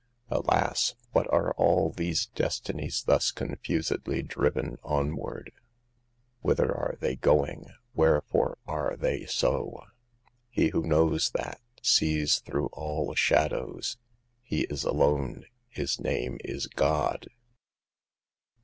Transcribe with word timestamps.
66 0.29 0.47
Alas! 0.47 0.95
what 1.11 1.27
are 1.31 1.51
all 1.57 1.91
these 1.91 2.25
destinies 2.33 3.03
thus 3.03 3.29
confusedly 3.29 4.23
driven 4.23 4.79
onward? 4.81 5.51
Whither 6.41 6.75
are 6.75 6.95
they 6.99 7.17
going? 7.17 7.67
Wherefore 7.93 8.57
are 8.65 8.97
they 8.97 9.27
so?" 9.27 9.83
He 10.49 10.69
who 10.69 10.81
knows 10.87 11.29
that 11.35 11.61
sees 11.83 12.39
through 12.39 12.71
all 12.73 13.13
sha 13.13 13.49
dows." 13.49 13.97
He 14.41 14.61
is 14.61 14.83
alone. 14.83 15.45
His 15.69 15.99
name 15.99 16.39
is 16.43 16.65
God." 16.65 17.27